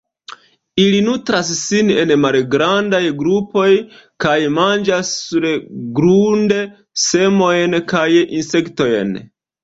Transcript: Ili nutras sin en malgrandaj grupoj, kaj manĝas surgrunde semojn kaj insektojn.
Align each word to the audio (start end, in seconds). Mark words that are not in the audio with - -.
Ili 0.83 0.99
nutras 1.07 1.49
sin 1.57 1.89
en 2.03 2.13
malgrandaj 2.21 3.01
grupoj, 3.19 3.65
kaj 4.25 4.33
manĝas 4.55 5.11
surgrunde 5.33 6.63
semojn 7.03 7.77
kaj 7.93 8.07
insektojn. 8.41 9.13